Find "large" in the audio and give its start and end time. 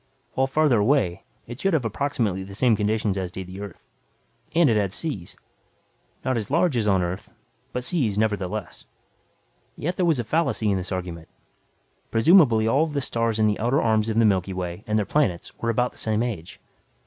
6.49-6.75